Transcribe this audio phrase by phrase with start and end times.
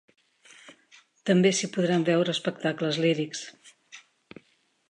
[1.29, 3.45] També s’hi podran veure espectacles lírics.